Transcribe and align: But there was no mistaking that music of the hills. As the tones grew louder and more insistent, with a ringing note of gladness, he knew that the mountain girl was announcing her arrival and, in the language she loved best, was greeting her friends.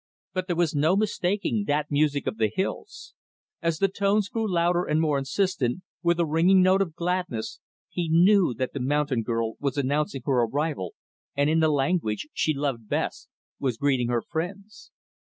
But 0.33 0.47
there 0.47 0.55
was 0.55 0.73
no 0.73 0.95
mistaking 0.95 1.65
that 1.67 1.91
music 1.91 2.25
of 2.25 2.37
the 2.39 2.47
hills. 2.49 3.13
As 3.61 3.77
the 3.77 3.87
tones 3.87 4.29
grew 4.29 4.51
louder 4.51 4.83
and 4.83 4.99
more 4.99 5.19
insistent, 5.19 5.83
with 6.01 6.19
a 6.19 6.25
ringing 6.25 6.63
note 6.63 6.81
of 6.81 6.95
gladness, 6.95 7.59
he 7.87 8.09
knew 8.09 8.55
that 8.55 8.73
the 8.73 8.79
mountain 8.79 9.21
girl 9.21 9.57
was 9.59 9.77
announcing 9.77 10.23
her 10.25 10.41
arrival 10.43 10.95
and, 11.35 11.51
in 11.51 11.59
the 11.59 11.69
language 11.69 12.27
she 12.33 12.51
loved 12.51 12.89
best, 12.89 13.29
was 13.59 13.77
greeting 13.77 14.07
her 14.07 14.23
friends. 14.23 14.89